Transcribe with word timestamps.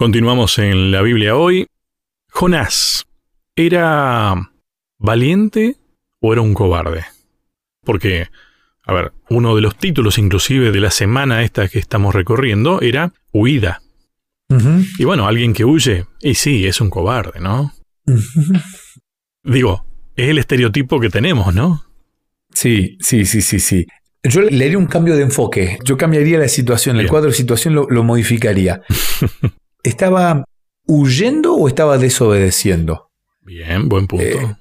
Continuamos 0.00 0.58
en 0.58 0.92
la 0.92 1.02
Biblia 1.02 1.36
hoy. 1.36 1.66
Jonás, 2.30 3.04
¿era 3.54 4.50
valiente 4.98 5.76
o 6.22 6.32
era 6.32 6.40
un 6.40 6.54
cobarde? 6.54 7.04
Porque, 7.84 8.28
a 8.82 8.94
ver, 8.94 9.12
uno 9.28 9.54
de 9.54 9.60
los 9.60 9.76
títulos 9.76 10.16
inclusive 10.16 10.72
de 10.72 10.80
la 10.80 10.90
semana 10.90 11.42
esta 11.42 11.68
que 11.68 11.78
estamos 11.78 12.14
recorriendo 12.14 12.80
era 12.80 13.12
huida. 13.30 13.82
Y 14.98 15.04
bueno, 15.04 15.28
alguien 15.28 15.52
que 15.52 15.66
huye, 15.66 16.06
y 16.22 16.34
sí, 16.34 16.64
es 16.64 16.80
un 16.80 16.88
cobarde, 16.88 17.38
¿no? 17.38 17.74
Digo, 19.44 19.84
es 20.16 20.30
el 20.30 20.38
estereotipo 20.38 20.98
que 20.98 21.10
tenemos, 21.10 21.54
¿no? 21.54 21.84
Sí, 22.54 22.96
sí, 23.00 23.26
sí, 23.26 23.42
sí, 23.42 23.60
sí. 23.60 23.86
Yo 24.22 24.40
le 24.40 24.64
haría 24.64 24.78
un 24.78 24.86
cambio 24.86 25.14
de 25.14 25.24
enfoque. 25.24 25.78
Yo 25.84 25.98
cambiaría 25.98 26.38
la 26.38 26.48
situación, 26.48 26.98
el 26.98 27.06
cuadro 27.06 27.28
de 27.28 27.36
situación 27.36 27.74
lo, 27.74 28.02
modificaría. 28.02 28.80
¿Estaba 29.82 30.44
huyendo 30.86 31.54
o 31.54 31.68
estaba 31.68 31.98
desobedeciendo? 31.98 33.10
Bien, 33.42 33.88
buen 33.88 34.06
punto. 34.06 34.24
Eh, 34.24 34.56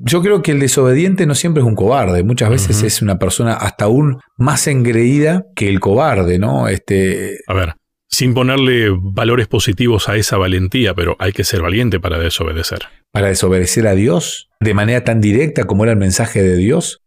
yo 0.00 0.22
creo 0.22 0.42
que 0.42 0.52
el 0.52 0.60
desobediente 0.60 1.26
no 1.26 1.34
siempre 1.34 1.62
es 1.62 1.66
un 1.66 1.74
cobarde, 1.74 2.22
muchas 2.22 2.50
veces 2.50 2.82
es 2.82 3.02
una 3.02 3.18
persona 3.18 3.54
hasta 3.54 3.86
aún 3.86 4.20
más 4.36 4.66
engreída 4.68 5.44
que 5.56 5.68
el 5.68 5.80
cobarde, 5.80 6.38
¿no? 6.38 6.68
Este... 6.68 7.38
A 7.48 7.54
ver, 7.54 7.74
sin 8.08 8.32
ponerle 8.32 8.90
valores 8.90 9.48
positivos 9.48 10.08
a 10.08 10.16
esa 10.16 10.36
valentía, 10.36 10.94
pero 10.94 11.16
hay 11.18 11.32
que 11.32 11.44
ser 11.44 11.62
valiente 11.62 12.00
para 12.00 12.18
desobedecer. 12.18 12.80
¿Para 13.10 13.28
desobedecer 13.28 13.86
a 13.86 13.94
Dios? 13.94 14.50
¿De 14.60 14.74
manera 14.74 15.02
tan 15.04 15.20
directa 15.20 15.64
como 15.64 15.84
era 15.84 15.92
el 15.92 15.98
mensaje 15.98 16.42
de 16.42 16.56
Dios? 16.56 17.02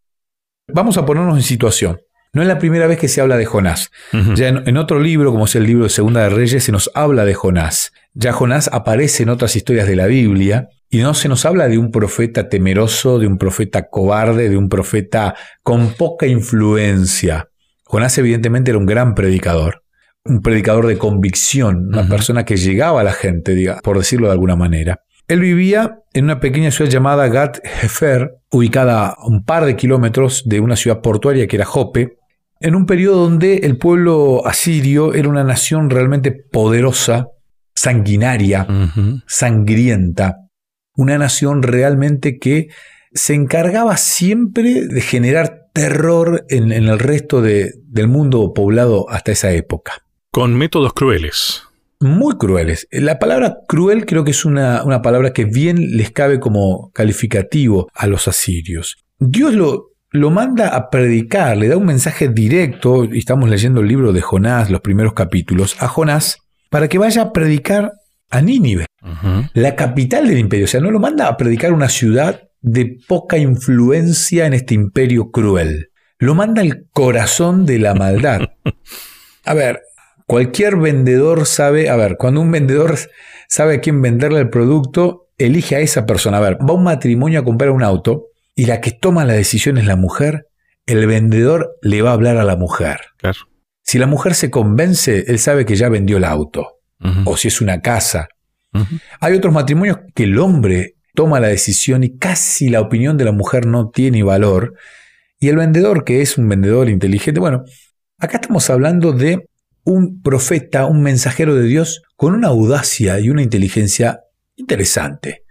Vamos 0.67 0.97
a 0.97 1.05
ponernos 1.05 1.37
en 1.37 1.43
situación. 1.43 2.01
No 2.33 2.41
es 2.41 2.47
la 2.47 2.59
primera 2.59 2.87
vez 2.87 2.97
que 2.97 3.09
se 3.09 3.19
habla 3.19 3.35
de 3.35 3.45
Jonás. 3.45 3.91
Ya 4.35 4.47
en, 4.47 4.77
otro 4.77 4.99
libro, 4.99 5.31
como 5.31 5.45
es 5.45 5.55
el 5.55 5.65
libro 5.65 5.83
de 5.83 5.89
Segunda 5.89 6.23
de 6.23 6.29
Reyes, 6.29 6.63
se 6.63 6.71
nos 6.71 6.89
habla 6.93 7.25
de 7.25 7.33
Jonás. 7.33 7.91
Ya 8.13 8.31
Jonás 8.31 8.69
aparece 8.71 9.23
en 9.23 9.29
otras 9.29 9.57
historias 9.57 9.85
de 9.85 9.97
la 9.97 10.07
Biblia 10.07 10.69
y 10.89 10.99
no 10.99 11.13
se 11.13 11.27
nos 11.27 11.45
habla 11.45 11.67
de 11.67 11.77
un 11.77 11.91
profeta 11.91 12.47
temeroso, 12.47 13.19
de 13.19 13.27
un 13.27 13.37
profeta 13.37 13.89
cobarde, 13.89 14.47
de 14.47 14.55
un 14.55 14.69
profeta 14.69 15.35
con 15.61 15.93
poca 15.95 16.25
influencia. 16.25 17.49
Jonás 17.83 18.17
evidentemente 18.17 18.71
era 18.71 18.77
un 18.77 18.85
gran 18.85 19.13
predicador, 19.13 19.83
un 20.23 20.41
predicador 20.41 20.87
de 20.87 20.97
convicción, 20.97 21.87
una 21.87 22.07
persona 22.07 22.45
que 22.45 22.55
llegaba 22.55 23.01
a 23.01 23.03
la 23.03 23.13
gente, 23.13 23.53
diga, 23.53 23.81
por 23.83 23.97
decirlo 23.97 24.27
de 24.27 24.33
alguna 24.33 24.55
manera. 24.55 25.01
Él 25.27 25.41
vivía 25.41 25.99
en 26.13 26.25
una 26.25 26.39
pequeña 26.39 26.71
ciudad 26.71 26.89
llamada 26.89 27.27
Gat 27.27 27.59
Hefer, 27.63 28.35
ubicada 28.49 29.07
a 29.07 29.27
un 29.27 29.43
par 29.43 29.65
de 29.65 29.75
kilómetros 29.75 30.43
de 30.45 30.61
una 30.61 30.77
ciudad 30.77 31.01
portuaria 31.01 31.47
que 31.47 31.57
era 31.57 31.65
Jope, 31.65 32.17
en 32.61 32.75
un 32.75 32.85
periodo 32.85 33.23
donde 33.23 33.57
el 33.57 33.77
pueblo 33.77 34.45
asirio 34.45 35.13
era 35.13 35.27
una 35.27 35.43
nación 35.43 35.89
realmente 35.89 36.31
poderosa, 36.31 37.27
sanguinaria, 37.75 38.67
sangrienta, 39.27 40.37
una 40.95 41.17
nación 41.17 41.63
realmente 41.63 42.37
que 42.37 42.69
se 43.13 43.33
encargaba 43.33 43.97
siempre 43.97 44.87
de 44.87 45.01
generar 45.01 45.67
terror 45.73 46.45
en, 46.49 46.71
el 46.71 46.99
resto 46.99 47.41
del 47.41 48.07
mundo 48.07 48.53
poblado 48.53 49.09
hasta 49.09 49.31
esa 49.31 49.51
época. 49.51 49.93
Con 50.31 50.55
métodos 50.55 50.93
crueles 50.93 51.63
muy 52.01 52.35
crueles. 52.37 52.87
La 52.91 53.19
palabra 53.19 53.59
cruel 53.67 54.05
creo 54.05 54.23
que 54.23 54.31
es 54.31 54.43
una, 54.43 54.83
palabra 55.01 55.33
que 55.33 55.45
bien 55.45 55.95
les 55.97 56.11
cabe 56.11 56.39
como 56.39 56.91
calificativo 56.93 57.89
a 57.93 58.07
los 58.07 58.27
asirios. 58.27 58.97
Dios 59.19 59.53
lo, 59.53 59.90
lo 60.11 60.29
manda 60.29 60.75
a 60.75 60.89
predicar, 60.89 61.57
le 61.57 61.67
da 61.67 61.77
un 61.77 61.85
mensaje 61.85 62.27
directo, 62.27 63.05
y 63.05 63.17
estamos 63.17 63.49
leyendo 63.49 63.81
el 63.81 63.87
libro 63.87 64.13
de 64.13 64.21
Jonás, 64.21 64.69
los 64.69 64.81
primeros 64.81 65.13
capítulos, 65.13 65.81
a 65.81 65.87
Jonás, 65.87 66.39
para 66.69 66.87
que 66.87 66.97
vaya 66.97 67.21
a 67.23 67.33
predicar 67.33 67.93
a 68.29 68.41
Nínive, 68.41 68.85
la 69.53 69.75
capital 69.75 70.27
del 70.27 70.37
imperio. 70.37 70.65
O 70.65 70.67
sea, 70.67 70.79
no 70.79 70.91
lo 70.91 70.99
manda 70.99 71.27
a 71.27 71.37
predicar 71.37 71.73
una 71.73 71.89
ciudad 71.89 72.43
de 72.61 72.97
poca 73.07 73.37
influencia 73.37 74.45
en 74.45 74.53
este 74.53 74.73
imperio 74.73 75.31
cruel. 75.31 75.89
Lo 76.19 76.35
manda 76.35 76.61
al 76.61 76.85
corazón 76.91 77.65
de 77.65 77.79
la 77.79 77.95
maldad. 77.95 78.41
A 79.43 79.55
ver, 79.55 79.81
Cualquier 80.31 80.77
vendedor 80.77 81.45
sabe, 81.45 81.89
a 81.89 81.97
ver, 81.97 82.15
cuando 82.15 82.39
un 82.39 82.49
vendedor 82.49 82.97
sabe 83.49 83.75
a 83.75 83.81
quién 83.81 84.01
venderle 84.01 84.39
el 84.39 84.49
producto, 84.49 85.27
elige 85.37 85.75
a 85.75 85.81
esa 85.81 86.05
persona. 86.05 86.37
A 86.37 86.39
ver, 86.39 86.57
va 86.57 86.73
un 86.73 86.85
matrimonio 86.85 87.41
a 87.41 87.43
comprar 87.43 87.71
un 87.71 87.83
auto 87.83 88.27
y 88.61 88.65
la 88.65 88.79
que 88.79 88.91
toma 88.91 89.25
la 89.25 89.33
decisión 89.33 89.79
es 89.79 89.87
la 89.87 89.95
mujer, 89.95 90.45
el 90.85 91.07
vendedor 91.07 91.79
le 91.81 92.03
va 92.03 92.11
a 92.11 92.13
hablar 92.13 92.37
a 92.37 92.43
la 92.43 92.55
mujer. 92.55 92.99
Claro. 93.17 93.39
Si 93.81 93.97
la 93.97 94.05
mujer 94.05 94.35
se 94.35 94.51
convence, 94.51 95.25
él 95.29 95.39
sabe 95.39 95.65
que 95.65 95.75
ya 95.75 95.89
vendió 95.89 96.17
el 96.17 96.25
auto. 96.25 96.77
O 97.25 97.37
si 97.37 97.47
es 97.47 97.59
una 97.59 97.81
casa. 97.81 98.27
Hay 99.19 99.33
otros 99.33 99.51
matrimonios 99.51 99.97
que 100.13 100.25
el 100.25 100.37
hombre 100.37 100.93
toma 101.15 101.39
la 101.39 101.47
decisión 101.47 102.03
y 102.03 102.19
casi 102.19 102.69
la 102.69 102.81
opinión 102.81 103.17
de 103.17 103.25
la 103.25 103.31
mujer 103.31 103.65
no 103.65 103.89
tiene 103.89 104.21
valor. 104.21 104.75
Y 105.39 105.47
el 105.47 105.55
vendedor, 105.55 106.03
que 106.03 106.21
es 106.21 106.37
un 106.37 106.47
vendedor 106.47 106.87
inteligente, 106.87 107.39
bueno, 107.39 107.63
acá 108.19 108.37
estamos 108.37 108.69
hablando 108.69 109.11
de 109.11 109.49
un 109.85 110.21
profeta, 110.21 110.85
un 110.85 111.01
mensajero 111.01 111.55
de 111.55 111.63
Dios 111.63 112.03
con 112.15 112.35
una 112.35 112.49
audacia 112.49 113.19
y 113.19 113.31
una 113.31 113.41
inteligencia 113.41 114.19
interesante. 114.55 115.45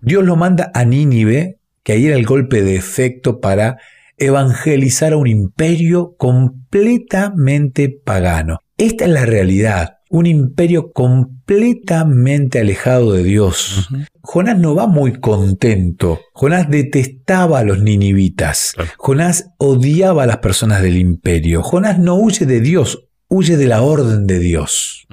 Dios 0.00 0.24
lo 0.24 0.36
manda 0.36 0.70
a 0.72 0.86
Nínive, 0.86 1.58
que 1.86 1.92
ahí 1.92 2.06
era 2.06 2.16
el 2.16 2.26
golpe 2.26 2.62
de 2.62 2.74
efecto 2.74 3.38
para 3.38 3.78
evangelizar 4.18 5.12
a 5.12 5.18
un 5.18 5.28
imperio 5.28 6.16
completamente 6.18 7.96
pagano. 8.04 8.58
Esta 8.76 9.04
es 9.04 9.10
la 9.12 9.24
realidad, 9.24 9.98
un 10.10 10.26
imperio 10.26 10.90
completamente 10.90 12.58
alejado 12.58 13.12
de 13.12 13.22
Dios. 13.22 13.88
Jonás 14.20 14.58
no 14.58 14.74
va 14.74 14.88
muy 14.88 15.20
contento. 15.20 16.18
Jonás 16.32 16.68
detestaba 16.68 17.60
a 17.60 17.64
los 17.64 17.80
ninivitas. 17.80 18.74
Jonás 18.96 19.50
odiaba 19.56 20.24
a 20.24 20.26
las 20.26 20.38
personas 20.38 20.82
del 20.82 20.96
imperio. 20.98 21.62
Jonás 21.62 22.00
no 22.00 22.16
huye 22.16 22.46
de 22.46 22.60
Dios, 22.60 23.06
huye 23.28 23.56
de 23.56 23.68
la 23.68 23.82
orden 23.82 24.26
de 24.26 24.40
Dios. 24.40 25.06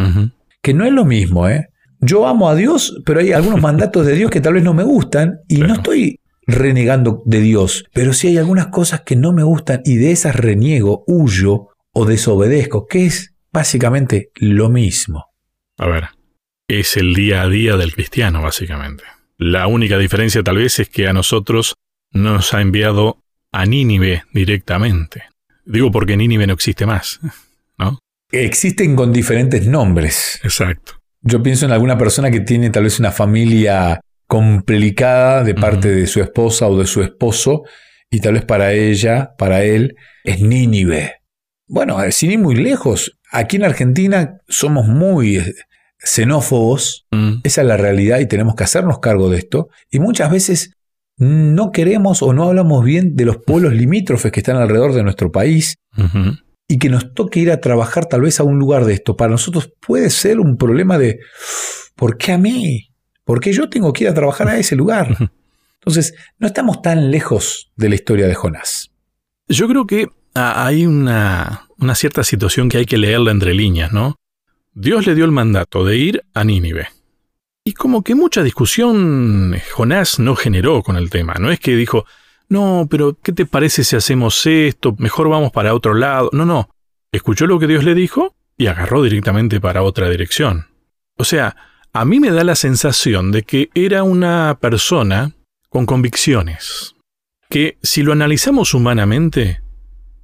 Que 0.63 0.73
no 0.73 0.85
es 0.85 0.91
lo 0.91 1.05
mismo, 1.05 1.47
¿eh? 1.47 1.67
Yo 1.99 2.25
amo 2.25 2.49
a 2.49 2.55
Dios, 2.55 2.99
pero 3.05 3.19
hay 3.19 3.31
algunos 3.31 3.61
mandatos 3.61 4.07
de 4.07 4.15
Dios 4.15 4.31
que 4.31 4.41
tal 4.41 4.55
vez 4.55 4.63
no 4.63 4.73
me 4.73 4.83
gustan 4.83 5.35
y 5.47 5.57
no 5.57 5.75
estoy 5.75 6.19
renegando 6.45 7.21
de 7.25 7.39
Dios, 7.39 7.85
pero 7.93 8.13
sí 8.13 8.27
hay 8.27 8.37
algunas 8.37 8.67
cosas 8.67 9.01
que 9.01 9.15
no 9.15 9.33
me 9.33 9.43
gustan 9.43 9.81
y 9.85 9.95
de 9.95 10.11
esas 10.11 10.35
reniego, 10.35 11.03
huyo 11.07 11.69
o 11.93 12.05
desobedezco, 12.05 12.85
que 12.87 13.05
es 13.05 13.33
básicamente 13.51 14.31
lo 14.35 14.69
mismo. 14.69 15.25
A 15.77 15.87
ver, 15.87 16.09
es 16.67 16.97
el 16.97 17.13
día 17.13 17.43
a 17.43 17.49
día 17.49 17.77
del 17.77 17.93
cristiano, 17.93 18.41
básicamente. 18.41 19.03
La 19.37 19.67
única 19.67 19.97
diferencia 19.97 20.43
tal 20.43 20.57
vez 20.57 20.79
es 20.79 20.89
que 20.89 21.07
a 21.07 21.13
nosotros 21.13 21.75
nos 22.11 22.53
ha 22.53 22.61
enviado 22.61 23.17
a 23.51 23.65
Nínive 23.65 24.23
directamente. 24.33 25.23
Digo 25.65 25.91
porque 25.91 26.17
Nínive 26.17 26.47
no 26.47 26.53
existe 26.53 26.85
más. 26.85 27.19
Existen 28.31 28.95
con 28.95 29.13
diferentes 29.13 29.67
nombres. 29.67 30.39
Exacto. 30.43 30.93
Yo 31.21 31.43
pienso 31.43 31.67
en 31.67 31.71
alguna 31.71 31.99
persona 31.99 32.31
que 32.31 32.39
tiene 32.39 32.71
tal 32.71 32.83
vez 32.83 32.99
una 32.99 33.11
familia 33.11 34.01
complicada 34.33 35.43
de 35.43 35.53
parte 35.53 35.89
de 35.89 36.07
su 36.07 36.19
esposa 36.19 36.67
o 36.67 36.75
de 36.75 36.87
su 36.87 37.03
esposo, 37.03 37.65
y 38.09 38.19
tal 38.19 38.33
vez 38.33 38.43
para 38.43 38.73
ella, 38.73 39.35
para 39.37 39.63
él, 39.63 39.95
es 40.23 40.41
Nínive. 40.41 41.17
Bueno, 41.67 41.99
sin 42.09 42.31
ir 42.31 42.39
muy 42.39 42.55
lejos, 42.55 43.19
aquí 43.31 43.57
en 43.57 43.63
Argentina 43.63 44.39
somos 44.47 44.87
muy 44.87 45.37
eh, 45.37 45.53
xenófobos, 45.99 47.05
mm. 47.11 47.41
esa 47.43 47.61
es 47.61 47.67
la 47.67 47.77
realidad 47.77 48.21
y 48.21 48.25
tenemos 48.25 48.55
que 48.55 48.63
hacernos 48.63 48.97
cargo 48.97 49.29
de 49.29 49.37
esto, 49.37 49.67
y 49.91 49.99
muchas 49.99 50.31
veces 50.31 50.77
no 51.17 51.69
queremos 51.69 52.23
o 52.23 52.33
no 52.33 52.45
hablamos 52.45 52.83
bien 52.83 53.15
de 53.15 53.25
los 53.25 53.37
pueblos 53.37 53.73
limítrofes 53.73 54.31
que 54.31 54.39
están 54.39 54.55
alrededor 54.55 54.95
de 54.95 55.03
nuestro 55.03 55.31
país, 55.31 55.75
y 56.67 56.79
que 56.79 56.89
nos 56.89 57.13
toque 57.13 57.39
ir 57.39 57.51
a 57.51 57.61
trabajar 57.61 58.07
tal 58.07 58.21
vez 58.21 58.39
a 58.39 58.43
un 58.43 58.57
lugar 58.57 58.85
de 58.85 58.93
esto, 58.93 59.15
para 59.15 59.29
nosotros 59.29 59.71
puede 59.79 60.09
ser 60.09 60.39
un 60.39 60.57
problema 60.57 60.97
de, 60.97 61.19
¿por 61.95 62.17
qué 62.17 62.31
a 62.31 62.39
mí? 62.39 62.92
¿Por 63.23 63.39
qué 63.39 63.53
yo 63.53 63.69
tengo 63.69 63.93
que 63.93 64.05
ir 64.05 64.09
a 64.09 64.13
trabajar 64.13 64.47
a 64.47 64.57
ese 64.57 64.75
lugar? 64.75 65.15
Entonces, 65.79 66.15
no 66.39 66.47
estamos 66.47 66.81
tan 66.81 67.11
lejos 67.11 67.71
de 67.75 67.89
la 67.89 67.95
historia 67.95 68.27
de 68.27 68.35
Jonás. 68.35 68.91
Yo 69.47 69.67
creo 69.67 69.85
que 69.85 70.07
hay 70.33 70.85
una, 70.85 71.67
una 71.77 71.95
cierta 71.95 72.23
situación 72.23 72.69
que 72.69 72.77
hay 72.77 72.85
que 72.85 72.97
leerla 72.97 73.31
entre 73.31 73.53
líneas, 73.53 73.91
¿no? 73.91 74.15
Dios 74.73 75.05
le 75.05 75.15
dio 75.15 75.25
el 75.25 75.31
mandato 75.31 75.85
de 75.85 75.97
ir 75.97 76.23
a 76.33 76.43
Nínive. 76.43 76.87
Y 77.65 77.73
como 77.73 78.03
que 78.03 78.15
mucha 78.15 78.43
discusión 78.43 79.55
Jonás 79.71 80.19
no 80.19 80.35
generó 80.35 80.81
con 80.81 80.97
el 80.97 81.09
tema. 81.09 81.35
No 81.39 81.51
es 81.51 81.59
que 81.59 81.75
dijo, 81.75 82.05
no, 82.49 82.87
pero 82.89 83.17
¿qué 83.21 83.31
te 83.31 83.45
parece 83.45 83.83
si 83.83 83.95
hacemos 83.95 84.45
esto? 84.45 84.95
Mejor 84.97 85.29
vamos 85.29 85.51
para 85.51 85.73
otro 85.73 85.93
lado. 85.93 86.29
No, 86.33 86.45
no. 86.45 86.69
Escuchó 87.11 87.47
lo 87.47 87.59
que 87.59 87.67
Dios 87.67 87.83
le 87.83 87.95
dijo 87.95 88.35
y 88.57 88.67
agarró 88.67 89.01
directamente 89.01 89.61
para 89.61 89.83
otra 89.83 90.09
dirección. 90.09 90.67
O 91.17 91.23
sea, 91.23 91.55
a 91.93 92.05
mí 92.05 92.19
me 92.19 92.31
da 92.31 92.43
la 92.43 92.55
sensación 92.55 93.31
de 93.31 93.43
que 93.43 93.69
era 93.75 94.03
una 94.03 94.57
persona 94.59 95.33
con 95.69 95.85
convicciones, 95.85 96.95
que 97.49 97.77
si 97.83 98.01
lo 98.01 98.11
analizamos 98.13 98.73
humanamente, 98.73 99.61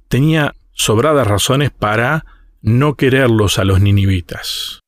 tenía 0.08 0.54
sobradas 0.72 1.26
razones 1.26 1.70
para 1.70 2.24
no 2.60 2.94
quererlos 2.94 3.58
a 3.58 3.64
los 3.64 3.80
ninivitas. 3.80 4.80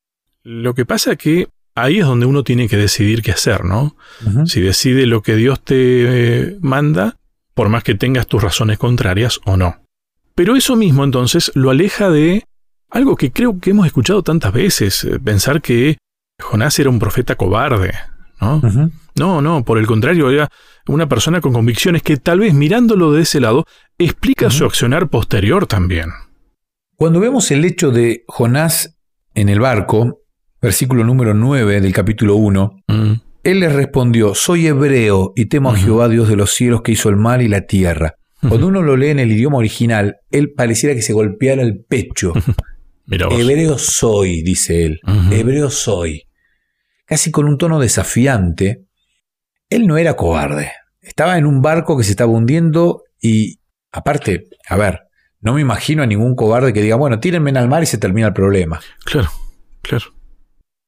Lo 0.42 0.74
que 0.74 0.84
pasa 0.84 1.12
es 1.12 1.18
que 1.18 1.48
ahí 1.76 2.00
es 2.00 2.06
donde 2.06 2.26
uno 2.26 2.42
tiene 2.42 2.68
que 2.68 2.76
decidir 2.76 3.22
qué 3.22 3.30
hacer, 3.30 3.64
¿no? 3.64 3.96
Si 4.44 4.60
decide 4.60 5.06
lo 5.06 5.22
que 5.22 5.36
Dios 5.36 5.62
te 5.62 6.56
manda, 6.60 7.16
por 7.54 7.68
más 7.68 7.84
que 7.84 7.94
tengas 7.94 8.26
tus 8.26 8.42
razones 8.42 8.78
contrarias 8.78 9.40
o 9.44 9.56
no. 9.56 9.82
Pero 10.34 10.56
eso 10.56 10.74
mismo 10.74 11.04
entonces 11.04 11.52
lo 11.54 11.70
aleja 11.70 12.10
de 12.10 12.44
algo 12.90 13.16
que 13.16 13.30
creo 13.30 13.60
que 13.60 13.70
hemos 13.70 13.86
escuchado 13.86 14.22
tantas 14.22 14.52
veces, 14.52 15.04
eh, 15.04 15.18
pensar 15.18 15.62
que 15.62 15.96
Jonás 16.42 16.78
era 16.78 16.90
un 16.90 16.98
profeta 16.98 17.34
cobarde, 17.34 17.92
¿no? 18.40 18.60
No, 19.14 19.42
no, 19.42 19.64
por 19.64 19.78
el 19.78 19.86
contrario, 19.86 20.30
era 20.30 20.48
una 20.86 21.08
persona 21.08 21.40
con 21.40 21.52
convicciones 21.52 22.02
que 22.02 22.16
tal 22.16 22.40
vez 22.40 22.54
mirándolo 22.54 23.12
de 23.12 23.22
ese 23.22 23.40
lado 23.40 23.66
explica 23.98 24.50
su 24.50 24.64
accionar 24.64 25.08
posterior 25.08 25.66
también. 25.66 26.10
Cuando 26.96 27.20
vemos 27.20 27.50
el 27.50 27.64
hecho 27.64 27.90
de 27.90 28.24
Jonás 28.26 28.98
en 29.34 29.48
el 29.48 29.60
barco, 29.60 30.20
versículo 30.60 31.04
número 31.04 31.34
9 31.34 31.80
del 31.80 31.92
capítulo 31.92 32.36
1, 32.36 32.76
mm. 32.88 33.12
él 33.42 33.60
les 33.60 33.72
respondió, 33.72 34.34
soy 34.34 34.66
hebreo 34.66 35.32
y 35.36 35.46
temo 35.46 35.70
a 35.70 35.76
Jehová 35.76 36.08
Dios 36.08 36.28
de 36.28 36.36
los 36.36 36.52
cielos 36.52 36.82
que 36.82 36.92
hizo 36.92 37.08
el 37.08 37.16
mar 37.16 37.42
y 37.42 37.48
la 37.48 37.62
tierra. 37.66 38.14
Cuando 38.40 38.66
uno 38.66 38.82
lo 38.82 38.96
lee 38.96 39.10
en 39.10 39.20
el 39.20 39.30
idioma 39.30 39.58
original, 39.58 40.16
él 40.32 40.52
pareciera 40.52 40.96
que 40.96 41.02
se 41.02 41.12
golpeara 41.12 41.62
el 41.62 41.84
pecho. 41.84 42.32
hebreo 43.08 43.78
soy, 43.78 44.42
dice 44.42 44.84
él, 44.84 45.00
hebreo 45.30 45.70
soy. 45.70 46.24
Casi 47.12 47.30
con 47.30 47.44
un 47.44 47.58
tono 47.58 47.78
desafiante. 47.78 48.86
Él 49.68 49.86
no 49.86 49.98
era 49.98 50.14
cobarde. 50.14 50.72
Estaba 51.02 51.36
en 51.36 51.44
un 51.44 51.60
barco 51.60 51.98
que 51.98 52.04
se 52.04 52.12
estaba 52.12 52.32
hundiendo 52.32 53.02
y, 53.20 53.60
aparte, 53.92 54.44
a 54.66 54.78
ver, 54.78 55.00
no 55.38 55.52
me 55.52 55.60
imagino 55.60 56.02
a 56.02 56.06
ningún 56.06 56.34
cobarde 56.34 56.72
que 56.72 56.80
diga, 56.80 56.96
bueno, 56.96 57.20
tírenme 57.20 57.50
al 57.50 57.68
mar 57.68 57.82
y 57.82 57.86
se 57.86 57.98
termina 57.98 58.28
el 58.28 58.32
problema. 58.32 58.80
Claro, 59.04 59.28
claro. 59.82 60.06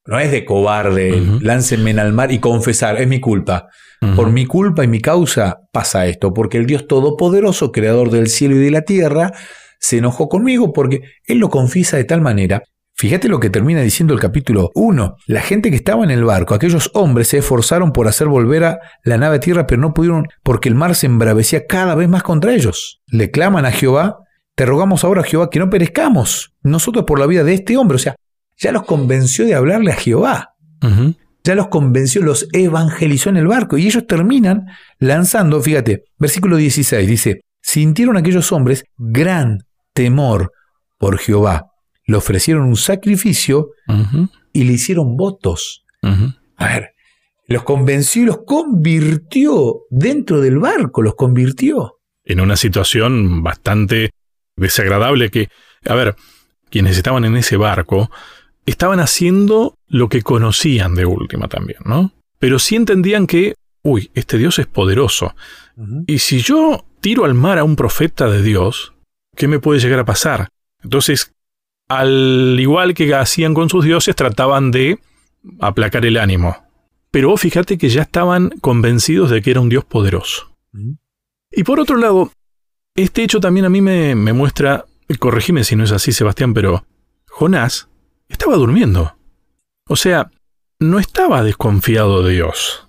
No 0.07 0.19
es 0.19 0.31
de 0.31 0.47
cobarde, 0.47 1.23
láncenme 1.43 1.91
al 2.01 2.15
mar 2.15 2.33
y 2.33 2.39
confesar, 2.39 2.99
es 3.03 3.07
mi 3.07 3.21
culpa. 3.21 3.69
Por 4.17 4.31
mi 4.31 4.47
culpa 4.47 4.83
y 4.83 4.89
mi 4.89 5.01
causa 5.01 5.59
pasa 5.73 6.07
esto, 6.07 6.33
porque 6.33 6.57
el 6.57 6.65
Dios 6.65 6.87
Todopoderoso, 6.87 7.71
creador 7.71 8.11
del 8.11 8.29
cielo 8.29 8.57
y 8.57 8.61
de 8.61 8.71
la 8.71 8.81
tierra, 8.81 9.35
se 9.79 9.99
enojó 9.99 10.31
conmigo 10.31 10.73
porque 10.73 11.03
Él 11.27 11.37
lo 11.37 11.51
confiesa 11.51 11.99
de 11.99 12.05
tal 12.05 12.23
manera. 12.23 12.63
Fíjate 12.97 13.29
lo 13.29 13.41
que 13.41 13.51
termina 13.51 13.81
diciendo 13.81 14.15
el 14.15 14.21
capítulo 14.21 14.71
1. 14.75 15.17
La 15.27 15.41
gente 15.41 15.71
que 15.71 15.77
estaba 15.77 16.05
en 16.05 16.11
el 16.11 16.25
barco, 16.25 16.55
aquellos 16.55 16.93
hombres 16.95 17.29
se 17.29 17.39
esforzaron 17.39 17.93
por 17.93 18.07
hacer 18.07 18.29
volver 18.29 18.63
a 18.65 18.79
la 19.03 19.19
nave 19.19 19.37
a 19.37 19.41
tierra, 19.41 19.67
pero 19.67 19.83
no 19.83 19.93
pudieron 19.93 20.29
porque 20.45 20.69
el 20.69 20.77
mar 20.77 20.95
se 20.95 21.07
embravecía 21.07 21.67
cada 21.67 21.97
vez 21.97 22.09
más 22.09 22.23
contra 22.23 22.55
ellos. 22.55 23.03
Le 23.09 23.33
claman 23.33 23.67
a 23.67 23.73
Jehová, 23.73 24.19
te 24.55 24.65
rogamos 24.65 25.03
ahora, 25.03 25.25
Jehová, 25.25 25.51
que 25.51 25.59
no 25.59 25.71
perezcamos 25.71 26.55
nosotros 26.63 27.05
por 27.05 27.19
la 27.19 27.27
vida 27.27 27.43
de 27.43 27.55
este 27.55 27.77
hombre. 27.77 27.97
O 27.97 27.99
sea, 27.99 28.15
ya 28.57 28.71
los 28.71 28.85
convenció 28.85 29.45
de 29.45 29.57
hablarle 29.57 29.91
a 29.91 29.97
Jehová. 29.97 30.51
Ya 31.43 31.55
los 31.55 31.69
convenció, 31.69 32.23
los 32.23 32.49
evangelizó 32.53 33.29
en 33.29 33.39
el 33.39 33.49
barco. 33.49 33.77
Y 33.77 33.87
ellos 33.87 34.07
terminan 34.07 34.67
lanzando, 34.99 35.61
fíjate, 35.61 36.05
versículo 36.19 36.57
16 36.57 37.09
dice, 37.09 37.41
sintieron 37.61 38.17
aquellos 38.17 38.53
hombres 38.53 38.85
gran 38.97 39.59
temor 39.93 40.53
por 40.99 41.19
Jehová. 41.19 41.74
Le 42.07 42.17
ofrecieron 42.17 42.65
un 42.65 42.77
sacrificio 42.77 43.71
y 44.53 44.65
le 44.65 44.73
hicieron 44.73 45.17
votos. 45.17 45.85
A 46.03 46.69
ver, 46.69 46.95
los 47.47 47.63
convenció 47.63 48.23
y 48.23 48.27
los 48.27 48.39
convirtió 48.45 49.83
dentro 49.91 50.41
del 50.41 50.59
barco, 50.59 51.03
los 51.03 51.15
convirtió. 51.15 52.01
En 52.25 52.41
una 52.41 52.57
situación 52.57 53.43
bastante 53.43 54.11
desagradable 54.57 55.31
que, 55.31 55.49
a 55.87 55.95
ver, 55.95 56.17
quienes 56.71 56.97
estaban 56.97 57.25
en 57.25 57.37
ese 57.37 57.57
barco 57.57 58.11
estaban 58.67 59.01
haciendo 59.01 59.77
lo 59.89 60.09
que 60.09 60.23
conocían 60.23 60.95
de 60.95 61.05
última 61.05 61.49
también, 61.49 61.81
¿no? 61.85 62.13
Pero 62.39 62.59
sí 62.59 62.77
entendían 62.77 63.27
que, 63.27 63.55
uy, 63.83 64.11
este 64.15 64.39
Dios 64.39 64.59
es 64.59 64.67
poderoso. 64.67 65.35
Y 66.07 66.19
si 66.19 66.41
yo 66.41 66.85
tiro 67.01 67.27
al 67.27 67.35
mar 67.35 67.59
a 67.59 67.65
un 67.65 67.77
profeta 67.77 68.29
de 68.29 68.43
Dios, 68.43 68.95
¿qué 69.37 69.49
me 69.49 69.59
puede 69.59 69.81
llegar 69.81 69.99
a 69.99 70.05
pasar? 70.05 70.49
Entonces, 70.83 71.34
al 71.89 72.57
igual 72.59 72.95
que 72.95 73.15
hacían 73.15 73.55
con 73.55 73.69
sus 73.69 73.85
dioses, 73.85 74.17
trataban 74.17 74.71
de 74.71 74.99
aplacar 75.61 76.07
el 76.07 76.17
ánimo. 76.17 76.57
Pero 77.11 77.37
fíjate 77.37 77.79
que 77.79 77.89
ya 77.89 78.03
estaban 78.03 78.51
convencidos 78.61 79.31
de 79.31 79.43
que 79.43 79.51
era 79.51 79.61
un 79.61 79.69
Dios 79.69 79.85
poderoso. 79.85 80.57
Y 81.51 81.63
por 81.63 81.79
otro 81.79 81.97
lado, 81.97 82.33
este 82.97 83.23
hecho 83.23 83.41
también 83.41 83.67
a 83.67 83.71
mí 83.71 83.81
me, 83.81 84.15
me 84.15 84.33
muestra, 84.33 84.87
corregime 85.19 85.63
si 85.65 85.77
no 85.77 85.85
es 85.85 85.93
así, 85.93 86.13
Sebastián, 86.13 86.55
pero 86.55 86.85
Jonás 87.29 87.89
estaba 88.29 88.57
durmiendo. 88.57 89.17
O 89.87 89.97
sea, 89.97 90.31
no 90.81 90.99
estaba 90.99 91.45
desconfiado 91.45 92.23
de 92.23 92.33
Dios. 92.33 92.89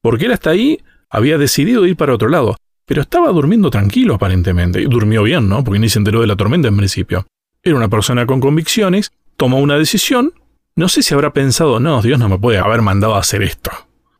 Porque 0.00 0.26
él 0.26 0.32
hasta 0.32 0.50
ahí 0.50 0.82
había 1.10 1.38
decidido 1.38 1.86
ir 1.86 1.96
para 1.96 2.14
otro 2.14 2.28
lado, 2.28 2.56
pero 2.86 3.02
estaba 3.02 3.30
durmiendo 3.30 3.70
tranquilo 3.70 4.14
aparentemente. 4.14 4.80
Y 4.80 4.86
durmió 4.86 5.22
bien, 5.22 5.48
¿no? 5.48 5.62
Porque 5.62 5.78
ni 5.78 5.88
se 5.88 5.98
enteró 5.98 6.20
de 6.20 6.26
la 6.26 6.36
tormenta 6.36 6.68
en 6.68 6.76
principio. 6.76 7.26
Era 7.62 7.76
una 7.76 7.88
persona 7.88 8.26
con 8.26 8.40
convicciones, 8.40 9.12
tomó 9.36 9.58
una 9.60 9.76
decisión. 9.76 10.32
No 10.74 10.88
sé 10.88 11.02
si 11.02 11.14
habrá 11.14 11.32
pensado, 11.32 11.80
no, 11.80 12.02
Dios 12.02 12.18
no 12.18 12.28
me 12.28 12.38
puede 12.38 12.58
haber 12.58 12.82
mandado 12.82 13.14
a 13.14 13.20
hacer 13.20 13.42
esto. 13.42 13.70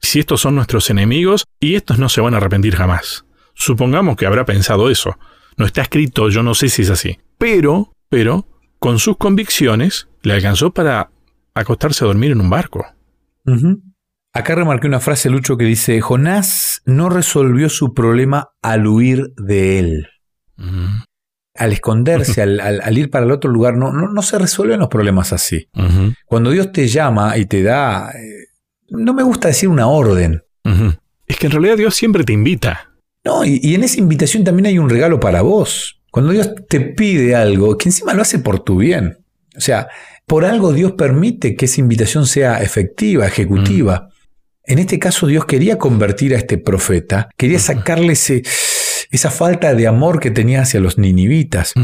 Si 0.00 0.20
estos 0.20 0.40
son 0.40 0.54
nuestros 0.54 0.90
enemigos 0.90 1.44
y 1.58 1.74
estos 1.74 1.98
no 1.98 2.08
se 2.08 2.20
van 2.20 2.34
a 2.34 2.36
arrepentir 2.38 2.76
jamás. 2.76 3.24
Supongamos 3.54 4.16
que 4.16 4.26
habrá 4.26 4.44
pensado 4.44 4.90
eso. 4.90 5.16
No 5.56 5.66
está 5.66 5.82
escrito, 5.82 6.28
yo 6.28 6.42
no 6.42 6.54
sé 6.54 6.68
si 6.68 6.82
es 6.82 6.90
así. 6.90 7.18
Pero, 7.38 7.92
pero, 8.08 8.46
con 8.78 8.98
sus 8.98 9.16
convicciones, 9.16 10.08
le 10.22 10.34
alcanzó 10.34 10.72
para 10.72 11.10
acostarse 11.54 12.04
a 12.04 12.08
dormir 12.08 12.32
en 12.32 12.40
un 12.40 12.50
barco. 12.50 12.84
Acá 14.32 14.54
remarqué 14.54 14.86
una 14.86 15.00
frase, 15.00 15.28
Lucho, 15.28 15.56
que 15.56 15.64
dice, 15.64 16.00
Jonás 16.00 16.82
no 16.86 17.08
resolvió 17.10 17.68
su 17.68 17.92
problema 17.92 18.50
al 18.62 18.86
huir 18.86 19.32
de 19.36 19.78
él. 19.78 20.08
Al 21.54 21.72
esconderse, 21.72 22.40
al, 22.40 22.98
ir 22.98 23.10
para 23.10 23.26
el 23.26 23.30
otro 23.30 23.50
lugar, 23.50 23.76
no, 23.76 23.92
no, 23.92 24.22
se 24.22 24.38
resuelven 24.38 24.80
los 24.80 24.88
problemas 24.88 25.32
así. 25.32 25.68
Cuando 26.26 26.50
Dios 26.50 26.72
te 26.72 26.88
llama 26.88 27.36
y 27.36 27.44
te 27.44 27.62
da, 27.62 28.10
eh, 28.10 28.46
no 28.88 29.12
me 29.12 29.22
gusta 29.22 29.48
decir 29.48 29.68
una 29.68 29.86
orden. 29.86 30.42
Es 31.26 31.36
que 31.36 31.46
en 31.46 31.52
realidad 31.52 31.76
Dios 31.76 31.94
siempre 31.94 32.24
te 32.24 32.32
invita. 32.32 32.90
No, 33.24 33.44
y 33.44 33.74
en 33.74 33.84
esa 33.84 34.00
invitación 34.00 34.44
también 34.44 34.66
hay 34.66 34.78
un 34.78 34.88
regalo 34.88 35.20
para 35.20 35.42
vos. 35.42 36.02
Cuando 36.12 36.32
Dios 36.32 36.50
te 36.68 36.80
pide 36.80 37.34
algo, 37.34 37.78
que 37.78 37.88
encima 37.88 38.12
lo 38.12 38.20
hace 38.20 38.38
por 38.38 38.60
tu 38.60 38.76
bien. 38.76 39.18
O 39.56 39.60
sea, 39.60 39.88
por 40.26 40.44
algo 40.44 40.74
Dios 40.74 40.92
permite 40.92 41.56
que 41.56 41.64
esa 41.64 41.80
invitación 41.80 42.26
sea 42.26 42.62
efectiva, 42.62 43.26
ejecutiva. 43.26 44.10
En 44.64 44.78
este 44.78 44.98
caso 44.98 45.26
Dios 45.26 45.46
quería 45.46 45.78
convertir 45.78 46.34
a 46.34 46.38
este 46.38 46.58
profeta, 46.58 47.30
quería 47.38 47.58
sacarle 47.58 48.14
esa 49.12 49.30
falta 49.30 49.74
de 49.74 49.86
amor 49.86 50.18
que 50.18 50.30
tenía 50.30 50.62
hacia 50.62 50.80
los 50.80 50.98
ninivitas. 50.98 51.74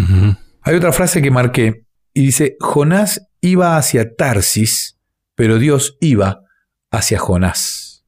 Hay 0.63 0.75
otra 0.75 0.93
frase 0.93 1.23
que 1.23 1.31
marqué 1.31 1.85
y 2.15 2.23
dice, 2.23 2.57
Jonás 2.59 3.29
iba 3.41 3.77
hacia 3.77 4.17
Tarsis, 4.17 4.99
pero 5.35 5.59
Dios 5.59 5.97
iba 6.01 6.41
hacia 6.91 7.19
Jonás. 7.19 8.05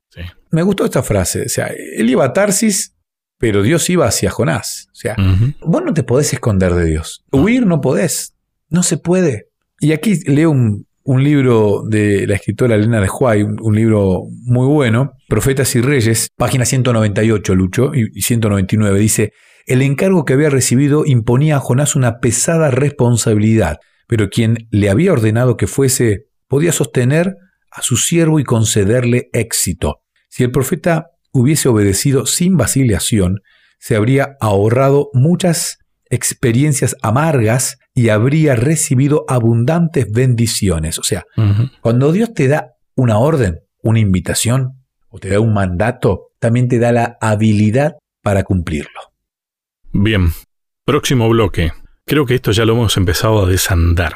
Me 0.50 0.62
gustó 0.62 0.84
esta 0.84 1.04
frase. 1.04 1.42
O 1.42 1.48
sea, 1.48 1.68
él 1.68 2.10
iba 2.10 2.24
a 2.24 2.32
Tarsis, 2.32 2.96
pero 3.38 3.62
Dios 3.62 3.88
iba 3.88 4.06
hacia 4.06 4.30
Jonás. 4.30 4.88
O 4.90 4.96
sea, 4.96 5.16
vos 5.60 5.84
no 5.84 5.94
te 5.94 6.02
podés 6.02 6.32
esconder 6.32 6.74
de 6.74 6.86
Dios. 6.86 7.22
Huir 7.30 7.66
no 7.66 7.80
podés. 7.80 8.34
No 8.68 8.82
se 8.82 8.96
puede. 8.96 9.48
Y 9.80 9.92
aquí 9.92 10.18
leo 10.24 10.50
un, 10.50 10.86
libro 11.18 11.82
de 11.88 12.26
la 12.26 12.36
escritora 12.36 12.76
Elena 12.76 13.00
de 13.00 13.08
Huay, 13.08 13.42
un, 13.42 13.74
libro 13.74 14.24
muy 14.44 14.66
bueno, 14.66 15.14
Profetas 15.28 15.74
y 15.74 15.80
Reyes, 15.80 16.30
página 16.36 16.64
198, 16.64 17.54
Lucho, 17.54 17.92
y 17.94 18.22
199. 18.22 18.98
Dice, 18.98 19.32
el 19.66 19.82
encargo 19.82 20.24
que 20.24 20.34
había 20.34 20.50
recibido 20.50 21.04
imponía 21.04 21.56
a 21.56 21.60
Jonás 21.60 21.96
una 21.96 22.20
pesada 22.20 22.70
responsabilidad, 22.70 23.78
pero 24.06 24.30
quien 24.30 24.68
le 24.70 24.90
había 24.90 25.12
ordenado 25.12 25.56
que 25.56 25.66
fuese 25.66 26.26
podía 26.48 26.72
sostener 26.72 27.36
a 27.70 27.82
su 27.82 27.96
siervo 27.96 28.40
y 28.40 28.44
concederle 28.44 29.30
éxito. 29.32 30.02
Si 30.28 30.44
el 30.44 30.50
profeta 30.50 31.10
hubiese 31.32 31.68
obedecido 31.68 32.26
sin 32.26 32.56
vacilación, 32.56 33.40
se 33.78 33.96
habría 33.96 34.36
ahorrado 34.40 35.10
muchas 35.12 35.78
experiencias 36.10 36.96
amargas 37.02 37.78
y 37.94 38.08
habría 38.08 38.54
recibido 38.54 39.24
abundantes 39.28 40.10
bendiciones. 40.10 40.98
O 40.98 41.02
sea, 41.02 41.24
cuando 41.80 42.12
Dios 42.12 42.32
te 42.32 42.48
da 42.48 42.74
una 42.94 43.18
orden, 43.18 43.60
una 43.82 43.98
invitación 43.98 44.84
o 45.08 45.18
te 45.18 45.30
da 45.30 45.40
un 45.40 45.52
mandato, 45.52 46.28
también 46.38 46.68
te 46.68 46.78
da 46.78 46.92
la 46.92 47.18
habilidad 47.20 47.96
para 48.22 48.44
cumplirlo. 48.44 49.00
Bien, 49.92 50.32
próximo 50.84 51.28
bloque. 51.28 51.72
Creo 52.06 52.26
que 52.26 52.34
esto 52.34 52.52
ya 52.52 52.64
lo 52.64 52.74
hemos 52.74 52.96
empezado 52.96 53.44
a 53.44 53.48
desandar. 53.48 54.14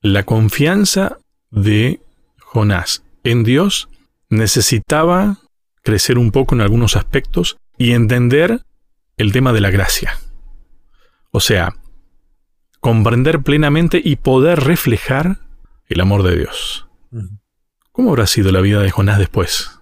La 0.00 0.24
confianza 0.24 1.18
de 1.50 2.00
Jonás 2.38 3.02
en 3.24 3.44
Dios 3.44 3.88
necesitaba 4.30 5.38
crecer 5.82 6.18
un 6.18 6.30
poco 6.30 6.54
en 6.54 6.60
algunos 6.60 6.96
aspectos 6.96 7.56
y 7.76 7.92
entender 7.92 8.62
el 9.16 9.32
tema 9.32 9.52
de 9.52 9.60
la 9.60 9.70
gracia. 9.70 10.18
O 11.30 11.40
sea, 11.40 11.74
comprender 12.80 13.42
plenamente 13.42 14.00
y 14.02 14.16
poder 14.16 14.60
reflejar 14.60 15.38
el 15.88 16.00
amor 16.00 16.22
de 16.22 16.36
Dios. 16.36 16.88
¿Cómo 17.92 18.10
habrá 18.10 18.26
sido 18.26 18.52
la 18.52 18.60
vida 18.60 18.80
de 18.80 18.90
Jonás 18.90 19.18
después? 19.18 19.80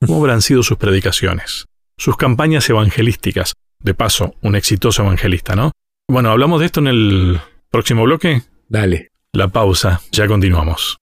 ¿Cómo 0.00 0.18
habrán 0.18 0.42
sido 0.42 0.62
sus 0.62 0.76
predicaciones? 0.76 1.66
Sus 1.96 2.16
campañas 2.16 2.68
evangelísticas. 2.68 3.54
De 3.78 3.94
paso, 3.94 4.34
un 4.42 4.56
exitoso 4.56 5.02
evangelista, 5.02 5.54
¿no? 5.54 5.72
Bueno, 6.08 6.30
hablamos 6.30 6.60
de 6.60 6.66
esto 6.66 6.80
en 6.80 6.88
el 6.88 7.40
próximo 7.70 8.04
bloque. 8.04 8.42
Dale. 8.68 9.10
La 9.32 9.48
pausa, 9.48 10.00
ya 10.12 10.26
continuamos. 10.26 10.98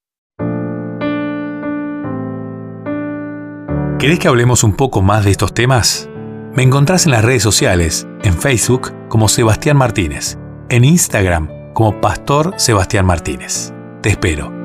¿Querés 3.99 4.19
que 4.19 4.29
hablemos 4.29 4.65
un 4.65 4.77
poco 4.77 5.03
más 5.03 5.25
de 5.25 5.31
estos 5.31 5.55
temas? 5.55 6.11
Me 6.55 6.63
encontrás 6.63 7.07
en 7.07 7.13
las 7.13 7.25
redes 7.25 7.43
sociales, 7.43 8.07
en 8.23 8.39
Facebook 8.39 8.93
como 9.09 9.29
Sebastián 9.29 9.77
Martínez, 9.77 10.37
en 10.75 10.83
Instagram 10.83 11.49
como 11.73 12.01
Pastor 12.01 12.55
Sebastián 12.57 13.07
Martínez. 13.07 13.73
Te 14.03 14.09
espero. 14.09 14.64